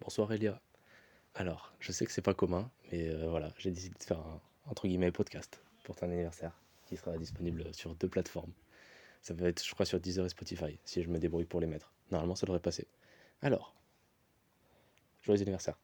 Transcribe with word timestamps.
Bonsoir 0.00 0.30
Elia. 0.30 0.60
Alors, 1.34 1.72
je 1.80 1.90
sais 1.90 2.04
que 2.04 2.12
c'est 2.12 2.20
pas 2.20 2.34
commun, 2.34 2.70
mais 2.92 3.08
euh, 3.08 3.30
voilà, 3.30 3.50
j'ai 3.58 3.70
décidé 3.70 3.96
de 3.98 4.04
faire 4.04 4.18
un 4.18 4.40
entre 4.66 4.86
guillemets 4.86 5.10
podcast 5.10 5.62
pour 5.84 5.96
ton 5.96 6.06
anniversaire 6.06 6.52
qui 6.84 6.98
sera 6.98 7.16
disponible 7.16 7.74
sur 7.74 7.94
deux 7.94 8.08
plateformes. 8.08 8.52
Ça 9.22 9.32
va 9.32 9.48
être, 9.48 9.64
je 9.64 9.72
crois, 9.72 9.86
sur 9.86 9.98
Deezer 9.98 10.26
et 10.26 10.28
Spotify 10.28 10.78
si 10.84 11.02
je 11.02 11.08
me 11.08 11.18
débrouille 11.18 11.46
pour 11.46 11.60
les 11.60 11.66
mettre. 11.66 11.94
Normalement, 12.10 12.36
ça 12.36 12.46
devrait 12.46 12.60
passer. 12.60 12.86
Alors, 13.40 13.74
joyeux 15.22 15.40
anniversaire. 15.40 15.78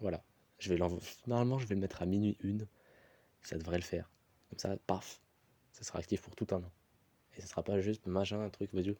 Voilà, 0.00 0.22
je 0.58 0.68
vais 0.68 0.78
normalement, 1.26 1.58
je 1.58 1.66
vais 1.66 1.74
le 1.74 1.80
mettre 1.80 2.02
à 2.02 2.06
minuit 2.06 2.36
une. 2.40 2.66
Ça 3.42 3.56
devrait 3.56 3.78
le 3.78 3.84
faire. 3.84 4.10
Comme 4.50 4.58
ça, 4.58 4.76
paf, 4.86 5.20
ça 5.72 5.82
sera 5.82 5.98
actif 5.98 6.20
pour 6.20 6.36
tout 6.36 6.46
un 6.50 6.58
an. 6.58 6.72
Et 7.36 7.40
ce 7.40 7.48
sera 7.48 7.62
pas 7.62 7.80
juste 7.80 8.06
machin, 8.06 8.40
un 8.40 8.50
truc, 8.50 8.72
vas-y, 8.74 8.94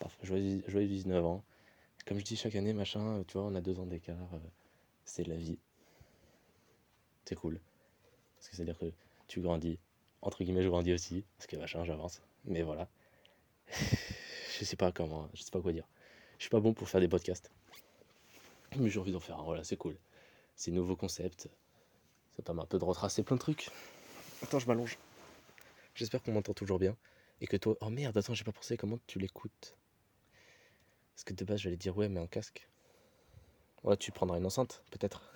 paf, 0.00 0.18
joyeux, 0.24 0.64
joyeux 0.66 0.88
19 0.88 1.24
ans. 1.24 1.44
Comme 2.06 2.18
je 2.18 2.24
dis 2.24 2.36
chaque 2.36 2.54
année, 2.54 2.72
machin, 2.72 3.22
tu 3.26 3.34
vois, 3.34 3.46
on 3.46 3.54
a 3.54 3.60
deux 3.60 3.78
ans 3.78 3.86
d'écart. 3.86 4.16
Euh, 4.34 4.38
c'est 5.04 5.26
la 5.26 5.36
vie. 5.36 5.58
C'est 7.24 7.34
cool. 7.34 7.60
Parce 8.36 8.48
que 8.48 8.56
c'est-à-dire 8.56 8.78
que 8.78 8.92
tu 9.26 9.40
grandis. 9.40 9.78
Entre 10.22 10.42
guillemets, 10.42 10.62
je 10.62 10.68
grandis 10.68 10.92
aussi. 10.92 11.24
Parce 11.36 11.46
que 11.46 11.56
machin, 11.56 11.84
j'avance. 11.84 12.22
Mais 12.44 12.62
voilà. 12.62 12.88
je 13.70 14.64
sais 14.64 14.76
pas 14.76 14.92
comment, 14.92 15.28
je 15.34 15.42
sais 15.42 15.50
pas 15.50 15.60
quoi 15.60 15.72
dire. 15.72 15.86
Je 16.38 16.44
suis 16.44 16.50
pas 16.50 16.60
bon 16.60 16.72
pour 16.72 16.88
faire 16.88 17.00
des 17.00 17.08
podcasts. 17.08 17.50
Mais 18.76 18.88
j'ai 18.90 18.98
envie 18.98 19.12
d'en 19.12 19.20
faire 19.20 19.38
un. 19.38 19.42
Voilà, 19.42 19.64
c'est 19.64 19.76
cool. 19.76 19.96
C'est 20.56 20.70
nouveau 20.70 20.96
concept. 20.96 21.48
Ça 22.36 22.42
permet 22.42 22.62
un 22.62 22.66
peu 22.66 22.78
de 22.78 22.84
retracer 22.84 23.22
plein 23.22 23.36
de 23.36 23.40
trucs. 23.40 23.70
Attends, 24.42 24.58
je 24.58 24.66
m'allonge. 24.66 24.98
J'espère 25.94 26.22
qu'on 26.22 26.32
m'entend 26.32 26.54
toujours 26.54 26.78
bien. 26.78 26.96
Et 27.40 27.46
que 27.46 27.56
toi. 27.56 27.76
Oh 27.80 27.90
merde, 27.90 28.16
attends, 28.16 28.34
j'ai 28.34 28.44
pas 28.44 28.52
pensé 28.52 28.76
comment 28.76 28.98
tu 29.06 29.18
l'écoutes? 29.18 29.76
Parce 31.18 31.24
que 31.24 31.34
de 31.34 31.44
base, 31.44 31.58
j'allais 31.58 31.76
dire 31.76 31.96
ouais, 31.96 32.08
mais 32.08 32.20
un 32.20 32.28
casque. 32.28 32.68
Ouais, 33.82 33.96
tu 33.96 34.12
prendras 34.12 34.38
une 34.38 34.46
enceinte, 34.46 34.84
peut-être. 34.92 35.28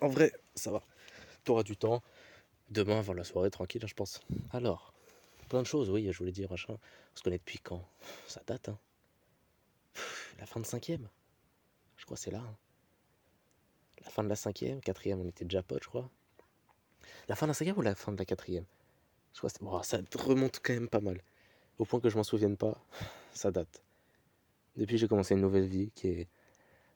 En 0.00 0.06
vrai, 0.06 0.32
ça 0.54 0.70
va. 0.70 0.84
T'auras 1.42 1.64
du 1.64 1.76
temps. 1.76 2.04
Demain, 2.70 3.00
avant 3.00 3.14
la 3.14 3.24
soirée, 3.24 3.50
tranquille, 3.50 3.82
je 3.84 3.94
pense. 3.94 4.20
Alors, 4.52 4.94
plein 5.48 5.60
de 5.60 5.66
choses, 5.66 5.90
oui, 5.90 6.08
je 6.12 6.16
voulais 6.16 6.30
dire, 6.30 6.48
machin. 6.48 6.74
On 6.74 7.16
se 7.16 7.24
connaît 7.24 7.38
depuis 7.38 7.58
quand? 7.58 7.84
Ça 8.28 8.42
date, 8.46 8.68
hein. 8.68 8.78
La 10.38 10.46
fin 10.46 10.60
de 10.60 10.66
cinquième 10.66 11.08
Je 11.96 12.04
crois 12.04 12.16
c'est 12.16 12.30
là. 12.30 12.38
Hein. 12.38 12.56
La 14.04 14.10
fin 14.10 14.22
de 14.22 14.28
la 14.28 14.36
cinquième, 14.36 14.80
quatrième, 14.80 15.20
on 15.20 15.26
était 15.26 15.44
déjà 15.44 15.64
potes, 15.64 15.82
je 15.82 15.88
crois. 15.88 16.08
La 17.26 17.34
fin 17.34 17.46
de 17.46 17.50
la 17.50 17.54
cinquième 17.54 17.76
ou 17.76 17.82
la 17.82 17.96
fin 17.96 18.12
de 18.12 18.18
la 18.18 18.24
quatrième? 18.24 18.66
Je 19.32 19.38
crois 19.38 19.50
que 19.50 19.64
bon, 19.64 19.82
ça 19.82 19.98
remonte 20.14 20.60
quand 20.62 20.74
même 20.74 20.88
pas 20.88 21.00
mal. 21.00 21.20
Au 21.80 21.84
point 21.84 21.98
que 21.98 22.08
je 22.08 22.16
m'en 22.16 22.22
souvienne 22.22 22.56
pas, 22.56 22.80
ça 23.34 23.50
date. 23.50 23.82
Depuis, 24.78 24.96
j'ai 24.96 25.08
commencé 25.08 25.34
une 25.34 25.40
nouvelle 25.40 25.66
vie 25.66 25.90
qui 25.94 26.08
est 26.08 26.28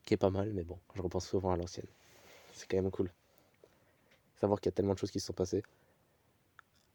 qui 0.05 0.15
est 0.15 0.19
pas 0.19 0.31
mal, 0.31 0.53
mais 0.53 0.65
bon, 0.65 0.79
je 0.95 1.03
repense 1.03 1.27
souvent 1.27 1.53
à 1.53 1.57
l'ancienne. 1.57 1.87
C'est 2.55 2.69
quand 2.69 2.77
même 2.77 2.91
cool. 2.91 3.11
Savoir 4.37 4.61
qu'il 4.61 4.71
y 4.71 4.73
a 4.73 4.77
tellement 4.77 4.95
de 4.95 4.99
choses 4.99 5.11
qui 5.11 5.21
se 5.21 5.27
sont 5.27 5.33
passées. 5.33 5.63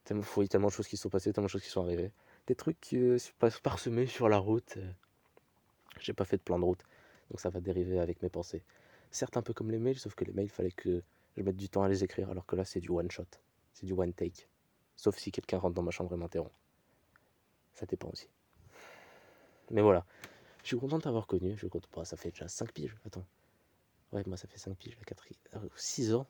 Tellement, 0.04 0.24
oui, 0.36 0.50
tellement 0.50 0.68
de 0.68 0.74
choses 0.74 0.88
qui 0.88 0.98
se 0.98 1.04
sont 1.04 1.10
passées, 1.10 1.32
tellement 1.32 1.46
de 1.46 1.52
choses 1.52 1.64
qui 1.64 1.70
sont 1.70 1.84
arrivées. 1.84 2.12
Des 2.48 2.56
trucs 2.56 2.94
euh, 2.94 3.18
parsemés 3.64 4.08
sur 4.08 4.30
la 4.30 4.38
route. 4.38 4.76
Euh. 4.78 4.92
J'ai 6.00 6.14
pas 6.14 6.26
fait 6.26 6.38
de 6.38 6.42
plan 6.42 6.60
de 6.60 6.64
route, 6.64 6.84
donc 7.32 7.40
ça 7.40 7.50
va 7.50 7.60
dériver 7.60 8.00
avec 8.00 8.22
mes 8.22 8.30
pensées. 8.30 8.64
Certes, 9.10 9.36
un 9.36 9.42
peu 9.42 9.54
comme 9.54 9.72
les 9.72 9.80
mails, 9.80 9.98
sauf 9.98 10.16
que 10.16 10.26
les 10.26 10.34
mails, 10.34 10.46
il 10.46 10.50
fallait 10.52 10.72
que 10.72 11.02
je 11.36 11.44
mette 11.44 11.56
du 11.56 11.70
temps 11.70 11.84
à 11.84 11.90
les 11.90 12.04
écrire, 12.04 12.30
alors 12.30 12.46
que 12.46 12.56
là, 12.56 12.66
c'est 12.66 12.80
du 12.80 12.90
one 12.90 13.10
shot. 13.10 13.26
C'est 13.74 13.86
du 13.86 13.94
one 13.94 14.14
take. 14.14 14.48
Sauf 14.96 15.18
si 15.18 15.32
quelqu'un 15.32 15.58
rentre 15.58 15.76
dans 15.76 15.82
ma 15.82 15.92
chambre 15.92 16.14
et 16.14 16.18
m'interrompt. 16.18 16.54
Ça 17.74 17.86
dépend 17.86 18.10
aussi. 18.10 18.28
Mais 19.72 19.82
voilà, 19.82 20.06
je 20.68 20.76
suis 20.76 20.80
content 20.82 20.98
de 20.98 21.04
t'avoir 21.04 21.28
connu. 21.28 21.56
Je 21.56 21.66
compte 21.66 21.88
pas, 21.88 22.04
ça 22.04 22.18
fait 22.18 22.30
déjà 22.30 22.50
5 22.50 22.74
piges. 22.74 22.94
Attends. 23.06 23.26
Ouais, 24.12 24.22
moi 24.28 24.36
ça 24.36 24.50
fait 24.50 24.58
5 24.58 24.76
piges, 24.76 24.98
la 24.98 25.06
4 25.06 25.24
6 25.78 26.14
ans. 26.14 26.28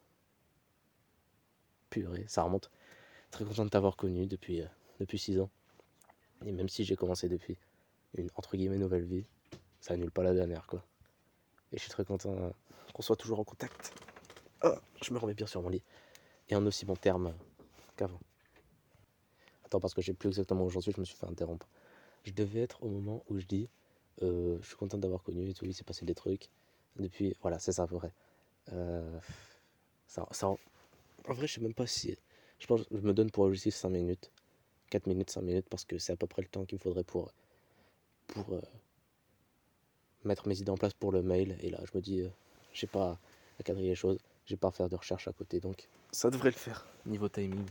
Purée, 1.90 2.24
ça 2.28 2.44
remonte. 2.44 2.70
Très 3.32 3.46
content 3.46 3.66
de 3.66 3.70
t'avoir 3.70 3.96
connu 3.96 4.28
depuis, 4.28 4.62
euh, 4.62 4.68
depuis 5.00 5.18
6 5.18 5.40
ans. 5.40 5.50
Et 6.46 6.52
même 6.52 6.70
si 6.70 6.84
j'ai 6.84 6.96
commencé 6.96 7.28
depuis 7.28 7.58
une 8.14 8.30
entre 8.36 8.56
guillemets 8.56 8.78
nouvelle 8.78 9.06
vie, 9.06 9.26
ça 9.81 9.96
annule 9.96 10.12
pas 10.12 10.22
la 10.22 10.36
dernière 10.36 10.68
quoi. 10.68 10.86
Et 11.72 11.78
je 11.78 11.81
suis 11.81 11.90
très 11.90 12.06
content 12.06 12.38
euh, 12.38 12.52
qu'on 12.94 13.02
soit 13.02 13.16
toujours 13.16 13.40
en 13.40 13.44
contact. 13.44 13.92
Oh, 14.62 14.76
je 15.02 15.12
me 15.16 15.18
remets 15.18 15.34
bien 15.34 15.47
sur 15.47 15.64
mon 15.64 15.70
lit. 15.70 15.81
Et 16.50 16.56
en 16.56 16.64
aussi 16.68 16.86
bon 16.86 16.96
terme 16.96 17.34
qu'avant. 17.96 18.20
Attends, 19.66 19.80
parce 19.80 19.96
que 19.96 20.02
je 20.03 20.08
sais 20.12 20.14
plus 20.14 20.30
exactement 20.30 20.64
où 20.64 20.70
j'en 20.70 20.80
suis, 20.80 20.92
je 20.92 21.00
me 21.00 21.06
suis 21.06 21.18
fait 21.18 21.26
interrompre. 21.26 21.68
Je 22.24 22.34
devais 22.34 22.62
être 22.62 22.84
au 22.84 22.90
moment 22.90 23.24
où 23.30 23.40
je 23.40 23.46
dis 23.47 23.68
euh, 23.68 23.77
je 24.22 24.57
suis 24.63 24.75
content 24.75 24.97
d'avoir 24.97 25.23
connu 25.23 25.50
et 25.50 25.53
tout, 25.53 25.66
il 25.66 25.73
s'est 25.73 25.83
passé 25.83 26.05
des 26.05 26.16
trucs. 26.16 26.50
Depuis, 26.97 27.35
voilà, 27.41 27.59
c'est 27.59 27.72
ça 27.72 27.83
à 27.83 27.88
peu 27.88 27.97
près. 27.97 28.11
Euh, 28.73 29.19
ça, 30.07 30.28
ça, 30.31 30.47
en 30.47 30.57
vrai, 31.28 31.47
je 31.47 31.53
sais 31.53 31.61
même 31.61 31.73
pas 31.73 31.88
si. 31.88 32.17
Je 32.59 32.66
pense 32.66 32.81
je 32.89 32.97
me 32.97 33.13
donne 33.13 33.29
pour 33.29 33.45
objectif 33.45 33.75
5 33.75 33.89
minutes. 33.89 34.31
4 34.89 35.05
minutes, 35.07 35.29
5 35.29 35.41
minutes, 35.41 35.67
parce 35.69 35.85
que 35.85 35.97
c'est 35.97 36.13
à 36.13 36.16
peu 36.16 36.28
près 36.28 36.41
le 36.41 36.47
temps 36.47 36.66
qu'il 36.66 36.78
me 36.78 36.81
faudrait 36.81 37.03
pour, 37.03 37.31
pour 38.28 38.53
euh, 38.53 38.61
mettre 40.23 40.47
mes 40.47 40.59
idées 40.59 40.72
en 40.72 40.78
place 40.78 40.94
pour 40.94 41.11
le 41.11 41.22
mail. 41.22 41.57
Et 41.61 41.69
là, 41.69 41.79
je 41.84 41.95
me 41.95 42.01
dis, 42.01 42.23
j'ai 42.73 42.88
pas 42.88 43.19
à 43.59 43.63
cadrer 43.63 43.84
les 43.84 43.95
choses, 43.95 44.17
j'ai 44.45 44.57
pas 44.57 44.69
à 44.69 44.72
faire 44.72 44.89
de 44.89 44.95
recherche 44.95 45.28
à 45.28 45.34
côté, 45.34 45.59
donc 45.59 45.88
ça 46.11 46.29
devrait 46.29 46.51
le 46.51 46.55
faire, 46.55 46.85
niveau 47.05 47.28
timing. 47.28 47.66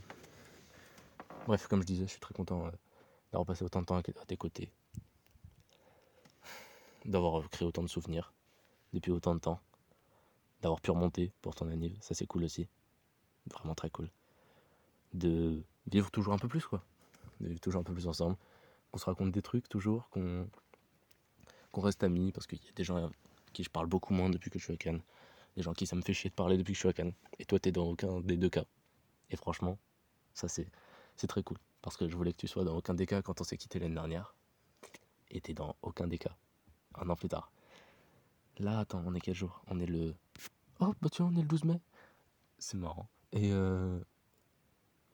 Bref, 1.47 1.67
comme 1.67 1.81
je 1.81 1.87
disais, 1.87 2.03
je 2.03 2.11
suis 2.11 2.19
très 2.19 2.33
content 2.33 2.69
d'avoir 3.31 3.45
passé 3.45 3.63
autant 3.63 3.81
de 3.81 3.85
temps 3.85 3.97
à 3.97 4.03
tes 4.03 4.37
côtés 4.37 4.69
d'avoir 7.07 7.49
créé 7.49 7.67
autant 7.67 7.81
de 7.81 7.87
souvenirs 7.87 8.33
depuis 8.93 9.11
autant 9.11 9.33
de 9.33 9.39
temps, 9.39 9.59
d'avoir 10.61 10.81
pu 10.81 10.91
remonter 10.91 11.31
pour 11.41 11.55
ton 11.55 11.67
anniv, 11.69 11.97
ça 12.01 12.13
c'est 12.13 12.27
cool 12.27 12.43
aussi, 12.43 12.67
vraiment 13.51 13.75
très 13.75 13.89
cool. 13.89 14.09
De 15.13 15.63
vivre 15.87 16.11
toujours 16.11 16.33
un 16.33 16.37
peu 16.37 16.47
plus 16.47 16.65
quoi, 16.65 16.83
de 17.39 17.47
vivre 17.47 17.59
toujours 17.59 17.81
un 17.81 17.83
peu 17.83 17.93
plus 17.93 18.07
ensemble, 18.07 18.37
qu'on 18.91 18.99
se 18.99 19.05
raconte 19.05 19.31
des 19.31 19.41
trucs 19.41 19.67
toujours, 19.69 20.09
qu'on 20.09 20.47
qu'on 21.71 21.81
reste 21.81 22.03
amis, 22.03 22.31
parce 22.31 22.47
qu'il 22.47 22.63
y 22.63 22.67
a 22.67 22.71
des 22.71 22.83
gens 22.83 22.97
à 22.97 23.09
qui 23.53 23.63
je 23.63 23.69
parle 23.69 23.87
beaucoup 23.87 24.13
moins 24.13 24.29
depuis 24.29 24.49
que 24.49 24.57
je 24.57 24.63
suis 24.63 24.73
à 24.73 24.77
Cannes, 24.77 25.01
des 25.55 25.61
gens 25.61 25.73
qui 25.73 25.85
ça 25.85 25.95
me 25.95 26.01
fait 26.01 26.13
chier 26.13 26.29
de 26.29 26.35
parler 26.35 26.57
depuis 26.57 26.73
que 26.73 26.75
je 26.75 26.81
suis 26.81 26.89
à 26.89 26.93
Cannes, 26.93 27.13
et 27.39 27.45
toi 27.45 27.59
t'es 27.59 27.71
dans 27.71 27.87
aucun 27.87 28.19
des 28.21 28.37
deux 28.37 28.49
cas. 28.49 28.65
Et 29.29 29.35
franchement, 29.35 29.77
ça 30.33 30.47
c'est 30.47 30.69
c'est 31.15 31.27
très 31.27 31.43
cool, 31.43 31.57
parce 31.81 31.97
que 31.97 32.07
je 32.07 32.15
voulais 32.15 32.31
que 32.31 32.37
tu 32.37 32.47
sois 32.47 32.63
dans 32.63 32.75
aucun 32.75 32.93
des 32.93 33.05
cas 33.05 33.21
quand 33.21 33.41
on 33.41 33.43
s'est 33.43 33.57
quitté 33.57 33.79
l'année 33.79 33.95
dernière, 33.95 34.35
et 35.29 35.41
t'es 35.41 35.53
dans 35.53 35.75
aucun 35.81 36.07
des 36.07 36.17
cas 36.17 36.35
un 36.99 37.09
an 37.09 37.15
plus 37.15 37.29
tard. 37.29 37.51
Là, 38.59 38.79
attends, 38.79 39.03
on 39.05 39.13
est 39.13 39.19
quel 39.19 39.35
jour? 39.35 39.61
On 39.67 39.79
est 39.79 39.85
le. 39.85 40.15
Oh, 40.79 40.93
bah 41.01 41.09
tu 41.11 41.21
vois, 41.21 41.31
on 41.31 41.35
est 41.35 41.41
le 41.41 41.47
12 41.47 41.63
mai. 41.65 41.79
C'est 42.59 42.77
marrant. 42.77 43.07
Et 43.31 43.51
euh, 43.51 43.99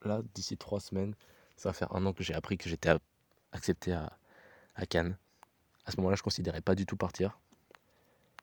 là, 0.03 0.21
d'ici 0.33 0.57
trois 0.57 0.79
semaines, 0.79 1.15
ça 1.55 1.69
va 1.69 1.73
faire 1.73 1.93
un 1.95 2.05
an 2.05 2.13
que 2.13 2.23
j'ai 2.23 2.33
appris 2.33 2.57
que 2.57 2.69
j'étais 2.69 2.91
accepté 3.51 3.93
à, 3.93 4.17
à 4.75 4.85
Cannes. 4.85 5.17
À 5.85 5.91
ce 5.91 5.97
moment-là, 5.97 6.15
je 6.15 6.23
considérais 6.23 6.61
pas 6.61 6.75
du 6.75 6.85
tout 6.85 6.95
partir. 6.95 7.39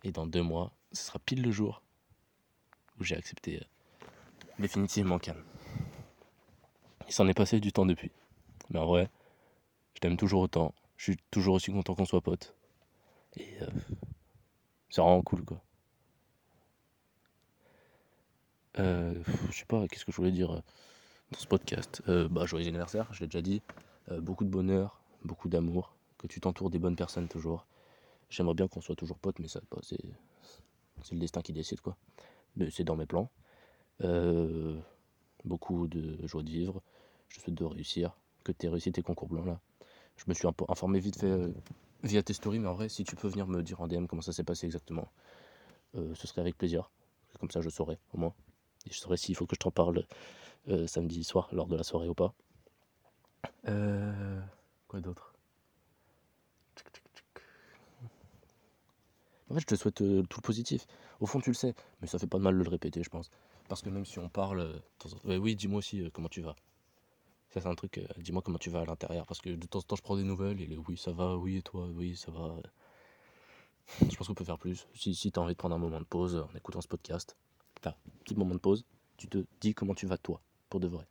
Et 0.04 0.12
dans 0.12 0.26
deux 0.26 0.42
mois, 0.42 0.72
ce 0.92 1.04
sera 1.04 1.18
pile 1.18 1.42
le 1.42 1.50
jour 1.50 1.82
où 2.98 3.04
j'ai 3.04 3.16
accepté 3.16 3.58
euh, 3.58 4.06
définitivement 4.58 5.18
Cannes. 5.18 5.42
Il 7.08 7.12
s'en 7.12 7.26
est 7.28 7.34
passé 7.34 7.60
du 7.60 7.72
temps 7.72 7.86
depuis. 7.86 8.12
Mais 8.70 8.78
en 8.78 8.86
vrai, 8.86 9.10
je 9.94 10.00
t'aime 10.00 10.16
toujours 10.16 10.42
autant. 10.42 10.74
Je 10.96 11.04
suis 11.04 11.16
toujours 11.30 11.54
aussi 11.54 11.72
content 11.72 11.94
qu'on 11.94 12.04
soit 12.04 12.20
potes. 12.20 12.54
Et 13.36 13.62
euh, 13.62 13.66
c'est 14.88 15.00
vraiment 15.00 15.22
cool, 15.22 15.44
quoi. 15.44 15.62
Euh, 18.78 19.14
je 19.50 19.58
sais 19.58 19.64
pas, 19.64 19.86
qu'est-ce 19.88 20.04
que 20.04 20.12
je 20.12 20.16
voulais 20.16 20.32
dire 20.32 20.52
euh, 20.52 20.60
dans 21.32 21.38
ce 21.38 21.46
podcast? 21.46 22.02
Bah, 22.06 22.46
joyeux 22.46 22.69
anniversaire, 22.69 23.12
je 23.12 23.20
l'ai 23.20 23.26
déjà 23.26 23.42
dit. 23.42 23.62
beaucoup 24.19 24.44
de 24.44 24.50
bonheur, 24.50 25.00
beaucoup 25.24 25.48
d'amour, 25.48 25.94
que 26.19 26.26
tu 26.26 26.40
t'entoures 26.40 26.70
des 26.70 26.78
bonnes 26.78 26.96
personnes 26.96 27.28
toujours. 27.28 27.66
J'aimerais 28.30 28.54
bien 28.54 28.69
qu'on 28.69 28.80
soit 28.80 28.96
toujours 28.96 29.19
potes, 29.19 29.38
mais 29.38 29.48
ça, 29.48 29.60
bah, 29.70 29.78
c'est, 29.82 30.00
c'est 31.02 31.14
le 31.14 31.20
destin 31.20 31.40
qui 31.42 31.52
décide, 31.52 31.81
quoi. 31.81 31.96
Mais 32.56 32.70
c'est 32.70 32.84
dans 32.84 32.96
mes 32.96 33.06
plans. 33.06 33.31
beaucoup 35.44 35.88
de 35.88 36.26
joie 36.26 36.43
de 36.43 36.50
vivre. 36.50 36.82
Je 37.28 37.40
souhaite 37.40 37.55
de 37.55 37.64
réussir, 37.64 38.16
que 38.44 38.52
tu 38.52 38.66
aies 38.66 38.69
réussi 38.69 38.90
tes 38.93 39.02
concours 39.02 39.28
blancs 39.28 39.46
là. 39.46 39.60
Je 40.16 40.25
me 40.26 40.34
suis 40.34 40.49
informé 40.69 40.99
vite 40.99 41.19
fait 41.19 41.52
via 42.02 42.23
tes 42.23 42.32
stories, 42.32 42.58
mais 42.58 42.69
en 42.69 42.75
vrai, 42.75 42.88
si 42.88 43.05
tu 43.05 43.17
peux 43.17 43.29
venir 43.29 43.47
me 43.47 43.62
dire 43.62 43.81
en 43.81 43.88
DM 43.88 44.06
comment 44.06 44.23
ça 44.23 44.32
s'est 44.32 44.44
passé 44.44 44.67
exactement, 44.67 45.08
euh, 45.97 46.14
ce 46.14 46.26
serait 46.26 46.41
avec 46.41 46.56
plaisir. 46.56 46.91
Comme 47.38 47.50
ça, 47.50 47.61
je 47.61 47.70
saurais 47.70 47.99
au 48.12 48.19
moins. 48.19 48.35
Et 48.87 48.93
je 48.93 48.99
saurais 48.99 49.17
s'il 49.17 49.37
faut 49.37 49.47
que 49.47 49.55
je 49.55 49.61
t'en 49.61 49.70
parle 49.70 50.05
euh, 50.69 50.87
samedi 50.87 51.25
soir 51.25 51.49
lors 51.52 51.67
de 51.67 51.76
la 51.76 51.82
soirée 51.82 52.08
ou 52.08 52.14
pas. 52.14 52.35
Euh, 53.69 54.41
quoi 54.88 55.00
d'autre? 55.00 55.35
En 59.50 59.55
fait, 59.55 59.61
je 59.61 59.67
te 59.67 59.75
souhaite 59.75 59.96
tout 59.96 60.05
le 60.05 60.43
positif. 60.43 60.87
Au 61.19 61.26
fond, 61.26 61.41
tu 61.41 61.50
le 61.50 61.55
sais, 61.55 61.75
mais 62.00 62.06
ça 62.06 62.19
fait 62.19 62.29
pas 62.29 62.38
de 62.38 62.44
mal 62.44 62.56
de 62.56 62.62
le 62.62 62.69
répéter, 62.69 63.03
je 63.03 63.11
pense. 63.11 63.31
Parce 63.69 63.82
que 63.82 63.91
même 63.91 64.05
si 64.05 64.19
on 64.19 64.29
parle. 64.29 64.81
oui, 65.25 65.56
dis-moi 65.56 65.79
aussi 65.79 66.08
comment 66.12 66.29
tu 66.29 66.41
vas. 66.41 66.55
Ça, 67.50 67.61
c'est 67.61 67.69
un 67.69 67.75
truc, 67.75 67.99
euh, 67.99 68.06
dis-moi 68.19 68.43
comment 68.43 68.58
tu 68.58 68.70
vas 68.70 68.81
à 68.81 68.85
l'intérieur. 68.85 69.26
Parce 69.26 69.41
que 69.41 69.50
de 69.50 69.67
temps 69.67 69.81
en 69.81 69.82
temps, 69.82 69.97
je 69.97 70.02
prends 70.02 70.17
des 70.17 70.25
nouvelles 70.25 70.61
et 70.61 70.67
les 70.67 70.76
oui, 70.76 70.97
ça 70.97 71.12
va, 71.12 71.37
oui, 71.37 71.56
et 71.58 71.62
toi, 71.62 71.87
oui, 71.88 72.17
ça 72.17 72.31
va. 72.31 72.56
Je 74.08 74.17
pense 74.17 74.29
qu'on 74.29 74.35
peut 74.35 74.44
faire 74.44 74.58
plus. 74.58 74.87
Si, 74.94 75.14
si 75.14 75.32
tu 75.32 75.38
as 75.38 75.43
envie 75.43 75.55
de 75.55 75.58
prendre 75.58 75.75
un 75.75 75.79
moment 75.79 76.00
de 76.00 76.05
pause 76.05 76.37
en 76.37 76.56
écoutant 76.56 76.81
ce 76.81 76.88
podcast, 76.88 77.37
enfin, 77.81 77.94
petit 78.25 78.37
moment 78.37 78.55
de 78.55 78.61
pause, 78.61 78.85
tu 79.17 79.29
te 79.29 79.44
dis 79.61 79.75
comment 79.75 79.94
tu 79.94 80.06
vas 80.06 80.17
toi, 80.17 80.41
pour 80.69 80.81
de 80.81 80.87
vrai. 80.87 81.06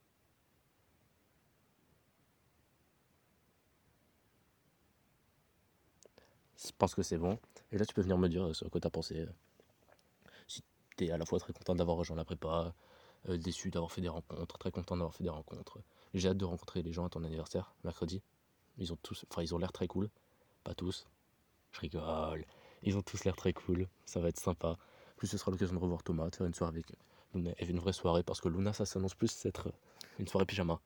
Je 6.57 6.71
pense 6.77 6.95
que 6.95 7.03
c'est 7.03 7.17
bon. 7.17 7.39
Et 7.71 7.77
là, 7.77 7.85
tu 7.85 7.93
peux 7.93 8.01
venir 8.01 8.17
me 8.17 8.27
dire 8.29 8.55
ce 8.55 8.65
que 8.65 8.79
tu 8.79 8.87
as 8.87 8.89
pensé. 8.89 9.25
Si 10.47 10.63
tu 10.97 11.05
es 11.05 11.11
à 11.11 11.17
la 11.17 11.25
fois 11.25 11.39
très 11.39 11.53
content 11.53 11.75
d'avoir 11.75 11.97
rejoint 11.97 12.17
la 12.17 12.25
prépa, 12.25 12.47
euh, 12.67 12.71
déçu 13.27 13.69
d'avoir 13.69 13.91
fait 13.91 14.01
des 14.01 14.09
rencontres, 14.09 14.57
très 14.57 14.71
content 14.71 14.95
d'avoir 14.95 15.13
fait 15.13 15.23
des 15.23 15.29
rencontres. 15.29 15.79
J'ai 16.13 16.29
hâte 16.29 16.37
de 16.37 16.45
rencontrer 16.45 16.81
les 16.81 16.93
gens 16.93 17.05
à 17.05 17.09
ton 17.09 17.23
anniversaire, 17.23 17.73
mercredi. 17.83 18.21
Ils 18.77 18.93
ont 18.93 18.97
tous, 19.03 19.25
enfin, 19.29 19.41
ils 19.43 19.53
ont 19.53 19.57
l'air 19.57 19.71
très 19.71 19.87
cool. 19.87 20.09
Pas 20.63 20.73
tous. 20.73 21.07
Je 21.71 21.79
rigole. 21.81 22.45
Ils 22.83 22.97
ont 22.97 23.01
tous 23.01 23.23
l'air 23.25 23.35
très 23.35 23.53
cool. 23.53 23.87
Ça 24.05 24.19
va 24.19 24.29
être 24.29 24.39
sympa. 24.39 24.77
plus, 25.17 25.27
ce 25.27 25.37
sera 25.37 25.51
l'occasion 25.51 25.75
de 25.75 25.79
revoir 25.79 26.01
Thomas, 26.01 26.29
de 26.29 26.35
faire 26.35 26.47
une 26.47 26.53
soirée 26.53 26.71
avec 26.71 26.87
Luna. 27.33 27.51
Et 27.59 27.65
une 27.67 27.79
vraie 27.79 27.93
soirée 27.93 28.23
parce 28.23 28.41
que 28.41 28.47
Luna, 28.47 28.73
ça 28.73 28.85
s'annonce 28.85 29.13
plus 29.13 29.45
être 29.45 29.71
une 30.17 30.27
soirée 30.27 30.45
pyjama. 30.45 30.79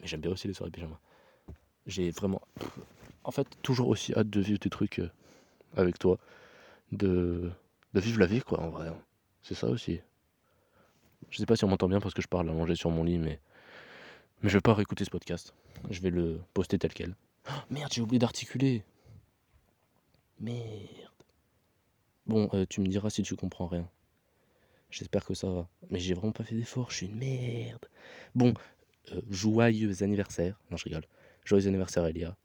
Mais 0.00 0.06
j'aime 0.06 0.20
bien 0.20 0.32
aussi 0.32 0.48
les 0.48 0.54
soirées 0.54 0.72
pyjama. 0.72 0.98
J'ai 1.86 2.10
vraiment, 2.10 2.40
en 3.24 3.30
fait, 3.30 3.46
toujours 3.62 3.88
aussi 3.88 4.14
hâte 4.14 4.30
de 4.30 4.40
vivre 4.40 4.58
des 4.58 4.70
trucs 4.70 5.00
euh, 5.00 5.10
avec 5.76 5.98
toi. 5.98 6.18
De, 6.92 7.50
de 7.94 8.00
vivre 8.00 8.18
la 8.18 8.26
vie, 8.26 8.40
quoi, 8.40 8.60
en 8.60 8.70
vrai. 8.70 8.88
Hein. 8.88 8.98
C'est 9.42 9.54
ça 9.54 9.68
aussi. 9.68 10.00
Je 11.30 11.38
sais 11.38 11.46
pas 11.46 11.56
si 11.56 11.64
on 11.64 11.68
m'entend 11.68 11.88
bien 11.88 12.00
parce 12.00 12.14
que 12.14 12.22
je 12.22 12.28
parle 12.28 12.48
à 12.48 12.52
manger 12.52 12.74
sur 12.74 12.90
mon 12.90 13.04
lit, 13.04 13.18
mais. 13.18 13.40
Mais 14.42 14.48
je 14.48 14.58
vais 14.58 14.62
pas 14.62 14.74
réécouter 14.74 15.04
ce 15.04 15.10
podcast. 15.10 15.54
Je 15.90 16.00
vais 16.00 16.10
le 16.10 16.40
poster 16.52 16.78
tel 16.78 16.92
quel. 16.92 17.14
Oh, 17.48 17.52
merde, 17.70 17.92
j'ai 17.92 18.00
oublié 18.00 18.18
d'articuler. 18.18 18.84
Merde. 20.40 20.58
Bon, 22.26 22.48
euh, 22.54 22.66
tu 22.68 22.80
me 22.80 22.86
diras 22.86 23.10
si 23.10 23.22
tu 23.22 23.36
comprends 23.36 23.66
rien. 23.66 23.88
J'espère 24.90 25.24
que 25.24 25.34
ça 25.34 25.48
va. 25.48 25.68
Mais 25.90 25.98
j'ai 25.98 26.14
vraiment 26.14 26.32
pas 26.32 26.44
fait 26.44 26.54
d'effort, 26.54 26.90
je 26.90 26.96
suis 26.96 27.06
une 27.06 27.16
merde. 27.16 27.86
Bon, 28.34 28.52
euh, 29.12 29.20
joyeux 29.30 30.02
anniversaire. 30.02 30.60
Non, 30.70 30.76
je 30.76 30.84
rigole. 30.84 31.04
Joyeux 31.44 31.66
anniversaire, 31.66 32.04
Elia. 32.06 32.36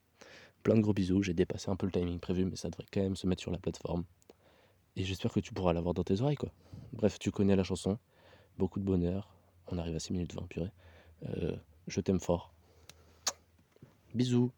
Plein 0.63 0.75
de 0.75 0.81
gros 0.81 0.93
bisous. 0.93 1.23
J'ai 1.23 1.33
dépassé 1.33 1.69
un 1.69 1.75
peu 1.75 1.85
le 1.85 1.91
timing 1.91 2.19
prévu, 2.19 2.45
mais 2.45 2.55
ça 2.55 2.69
devrait 2.69 2.85
quand 2.91 3.01
même 3.01 3.15
se 3.15 3.27
mettre 3.27 3.41
sur 3.41 3.51
la 3.51 3.57
plateforme. 3.57 4.05
Et 4.95 5.03
j'espère 5.03 5.31
que 5.31 5.39
tu 5.39 5.53
pourras 5.53 5.73
l'avoir 5.73 5.93
dans 5.93 6.03
tes 6.03 6.21
oreilles, 6.21 6.37
quoi. 6.37 6.51
Bref, 6.93 7.19
tu 7.19 7.31
connais 7.31 7.55
la 7.55 7.63
chanson. 7.63 7.99
Beaucoup 8.57 8.79
de 8.79 8.85
bonheur. 8.85 9.29
On 9.67 9.77
arrive 9.77 9.95
à 9.95 9.99
6 9.99 10.13
minutes 10.13 10.33
20, 10.33 10.47
purée. 10.47 10.71
Euh, 11.29 11.55
je 11.87 12.01
t'aime 12.01 12.19
fort. 12.19 12.53
Bisous. 14.13 14.51